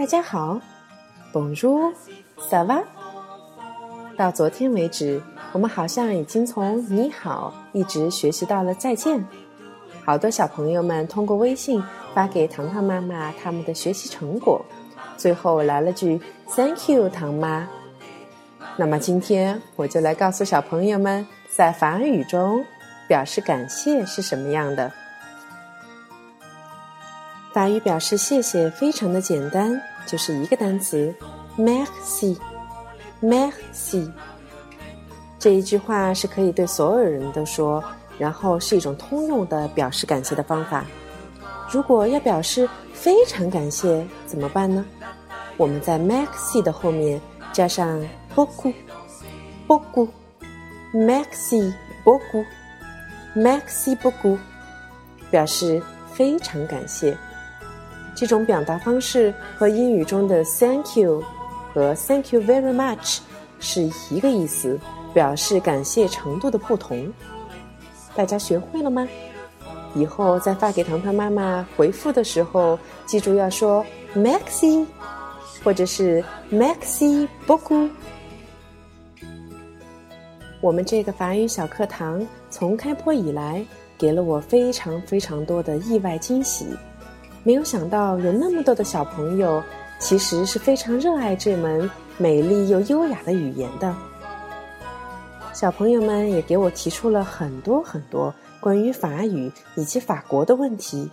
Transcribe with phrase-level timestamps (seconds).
[0.00, 0.58] 大家好
[1.30, 2.82] ，Bonjour，Ça va？
[4.16, 5.20] 到昨天为止，
[5.52, 9.22] 我们好像已经从你好一直学习到了再见。
[10.02, 11.84] 好多小朋友们通过微信
[12.14, 14.64] 发给糖糖妈妈他们的学习成果，
[15.18, 16.18] 最后来了句
[16.56, 17.68] “Thank you，糖妈”。
[18.78, 22.64] 那么今天我就来告诉小朋友们，在法语中
[23.06, 24.90] 表示感谢是什么样的。
[27.52, 31.14] 法语表示谢谢非常的简单，就是一个单词
[31.56, 32.38] ，merci，merci。
[35.38, 37.82] 这一句话是可以对所有人都说，
[38.18, 40.84] 然后是一种通用的表示感谢的方法。
[41.70, 44.84] 如果要表示非常感谢怎么办呢？
[45.56, 47.20] 我们在 merci 的后面
[47.52, 48.00] 加上
[48.34, 48.72] b o k u
[49.66, 50.08] b o k u
[50.92, 52.44] m e r c i b o k u
[53.34, 54.38] m e r c i b o k u
[55.30, 55.80] 表示
[56.12, 57.16] 非常感谢。
[58.20, 61.24] 这种表达方式和英语中的 “thank you”
[61.72, 63.20] 和 “thank you very much”
[63.60, 64.78] 是一个意思，
[65.14, 67.10] 表示感谢程度的不同。
[68.14, 69.08] 大家学会了吗？
[69.94, 73.82] 以后在发给糖糖妈妈回复的时候，记住要说
[74.14, 74.84] “maxi”
[75.64, 77.88] 或者是 “maxi beaucoup”。
[80.60, 83.64] 我们这个法语小课堂从开播以来，
[83.96, 86.66] 给了我非常非常多的意外惊喜。
[87.42, 89.62] 没有想到有那么多的小朋友，
[89.98, 93.94] 其实是非常热爱这门美丽又优雅的语言的。
[95.52, 101.10] 小朋友们也给我提出了很多很多关于法语以及法国的问题，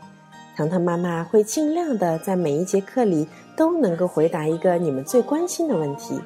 [0.55, 6.19] 糖糖妈妈会尽量的在每一节课里都能够回答一个你们最关心的问题。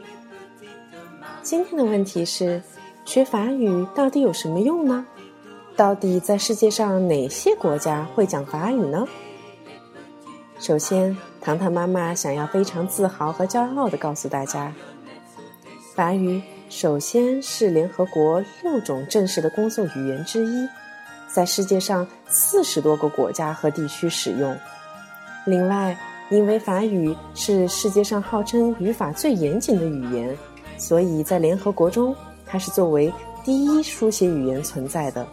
[1.42, 2.62] 今天的问题是：
[3.06, 5.06] 学法语到底有什么用呢？
[5.76, 9.08] 到底在世界上哪些国家会讲法语呢？
[10.62, 14.72] 首先，糖糖妈妈想要非常自豪和骄傲的告诉大家，
[15.96, 20.70] 法语首先是联合国六种正式的工作语言之一，
[21.28, 24.56] 在世界上四十多个国家和地区使用。
[25.48, 25.98] 另外，
[26.30, 30.38] 因为法语是世界上号称语法最严谨的语言，
[30.78, 32.16] 所以在联合国中
[32.46, 33.12] 它是作为
[33.44, 35.26] 第一书写语言存在的。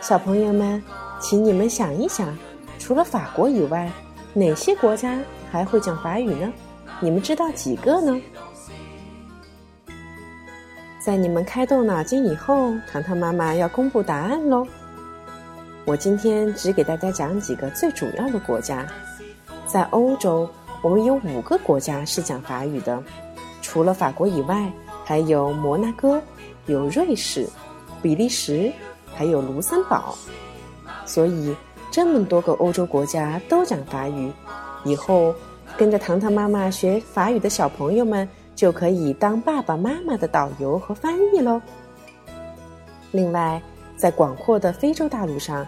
[0.00, 0.80] 小朋友们，
[1.20, 2.32] 请你们想一想，
[2.78, 3.90] 除了法国以外。
[4.34, 5.18] 哪些国家
[5.50, 6.50] 还会讲法语呢？
[7.00, 8.18] 你们知道几个呢？
[11.04, 14.66] 在你们开动脑筋以后，糖糖妈妈要公布答案喽。
[15.84, 18.86] 我今天只给大家讲几个最主要的国家。
[19.66, 20.48] 在欧洲，
[20.80, 23.02] 我们有五个国家是讲法语的，
[23.60, 24.72] 除了法国以外，
[25.04, 26.22] 还有摩纳哥、
[26.64, 27.46] 有瑞士、
[28.00, 28.72] 比利时，
[29.14, 30.14] 还有卢森堡。
[31.04, 31.54] 所以。
[31.92, 34.32] 这么多个欧洲国家都讲法语，
[34.82, 35.34] 以后
[35.76, 38.26] 跟着糖糖妈妈学法语的小朋友们
[38.56, 41.60] 就可以当爸爸妈妈的导游和翻译喽。
[43.10, 43.60] 另外，
[43.94, 45.66] 在广阔的非洲大陆上，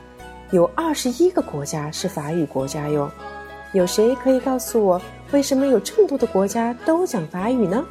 [0.51, 3.11] 有二十一个国家是法语国家哟。
[3.75, 4.99] 有谁可以告诉我，
[5.31, 7.84] 为什么有这么多的国家都讲法语呢？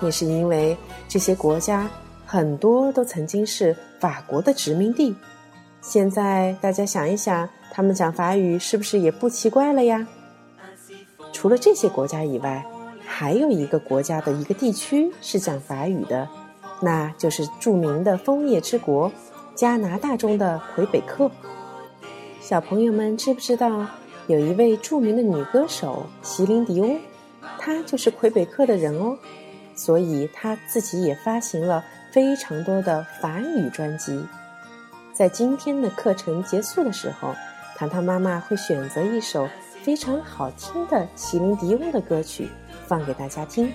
[0.00, 0.74] 也是因为
[1.06, 1.86] 这些国家
[2.24, 5.14] 很多都曾经是法国的殖民地。
[5.84, 10.08] 现在大家想一想，他们讲法语是不是也不奇怪了呀？
[11.30, 12.64] 除了这些国家以外，
[13.06, 16.26] 还有一个国家的一个地区是讲法语的，
[16.80, 19.12] 那就是著名的枫叶之国——
[19.54, 21.30] 加拿大中的魁北克。
[22.40, 23.86] 小朋友们知不知道，
[24.26, 26.98] 有一位著名的女歌手席琳迪翁，
[27.58, 29.18] 她就是魁北克的人哦，
[29.76, 34.18] 所以她自己也发行了非常多的法语专辑。
[35.14, 37.32] 在今天的课程结束的时候，
[37.76, 39.48] 糖糖妈妈会选择一首
[39.80, 42.50] 非常好听的席琳迪翁的歌曲
[42.84, 43.72] 放给大家听。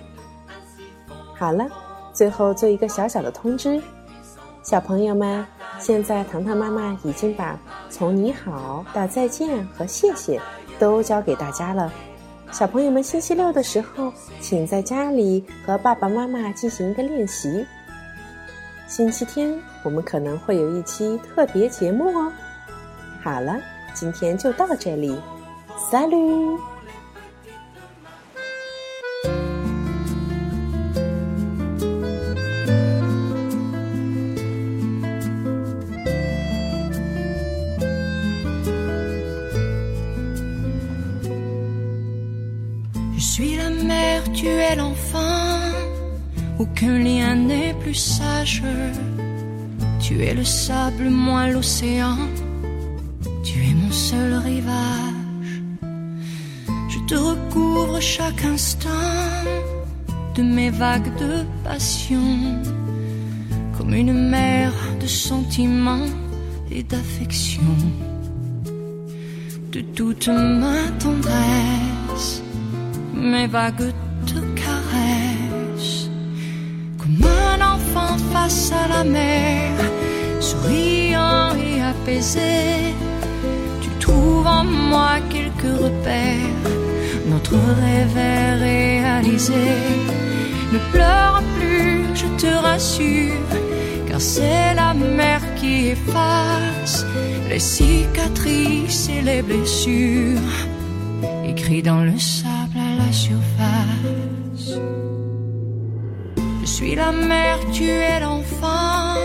[1.33, 1.65] 好了，
[2.11, 3.81] 最后做一个小小的通知，
[4.63, 5.45] 小朋友们，
[5.79, 7.57] 现在糖糖妈妈已经把
[7.89, 10.41] 从你好到再见和谢谢
[10.77, 11.89] 都教给大家了。
[12.51, 17.65] 小朋友们，星期六的时候，请在家里和爸爸妈妈进行一个练习。
[18.87, 22.31] 星期天我们可能会有一期特别节目哦。
[23.21, 23.57] 好了，
[23.93, 25.17] 今天就到这里
[25.91, 26.59] ，Salut。
[46.61, 48.61] Aucun lien n'est plus sage.
[50.09, 52.17] Tu es le sable, moi l'océan.
[53.43, 55.61] Tu es mon seul rivage.
[56.89, 58.89] Je te recouvre chaque instant
[60.33, 62.59] de mes vagues de passion,
[63.77, 66.09] comme une mer de sentiments
[66.71, 67.75] et d'affection.
[69.71, 72.41] De toute ma tendresse,
[73.13, 73.93] mes vagues
[74.25, 76.09] te caressent,
[76.97, 79.98] comme un enfant face à la mer,
[80.39, 82.95] souriant et apaisé.
[83.81, 86.69] Tu trouves en moi quelques repères,
[87.27, 89.67] notre rêve est réalisé.
[90.73, 93.49] Ne pleure plus, je te rassure,
[94.07, 97.05] car c'est la mer qui efface
[97.49, 100.39] les cicatrices et les blessures,
[101.45, 104.79] écrits dans le sable à la surface.
[106.61, 109.15] Je suis la mer, tu es l'enfant,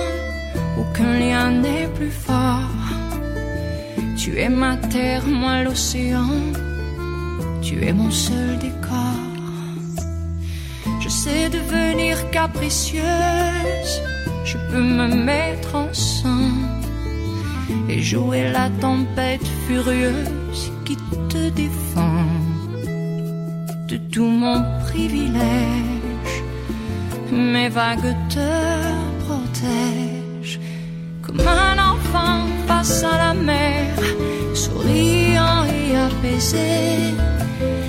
[0.95, 2.71] aucun lien n'est plus fort.
[4.17, 6.37] Tu es ma terre, moi l'océan,
[7.63, 9.21] tu es mon seul décor.
[11.01, 13.95] Je sais devenir capricieuse,
[14.45, 16.53] je peux me mettre en sang
[17.89, 20.97] et jouer la tempête furieuse qui
[21.29, 22.25] te défend
[23.89, 26.35] de tout mon privilège.
[27.33, 28.51] Mes vagues te
[29.25, 29.94] protègent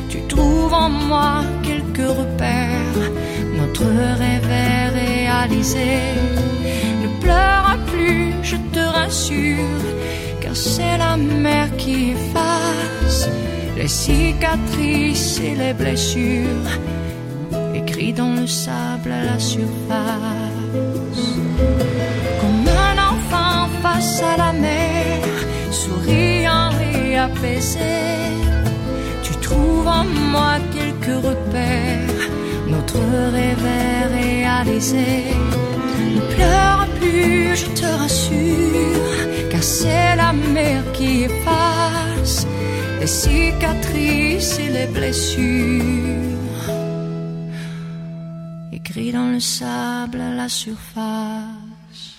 [0.07, 3.11] Tu trouves en moi quelques repères,
[3.57, 5.99] notre rêve est réalisé.
[7.03, 9.83] Ne pleure plus, je te rassure,
[10.39, 13.27] car c'est la mer qui efface
[13.75, 16.71] les cicatrices et les blessures,
[17.73, 20.55] écrits dans le sable à la surface.
[22.39, 25.19] Comme un enfant face à la mer,
[25.71, 28.04] souriant et apaisé,
[31.05, 32.29] quelques repères,
[32.67, 32.99] notre
[33.31, 33.67] rêve
[34.11, 35.23] réalisé.
[36.15, 42.47] Ne pleure plus, je te rassure, car c'est la mer qui efface
[42.99, 45.83] les cicatrices et les blessures,
[48.71, 52.15] écrits dans le sable à la surface.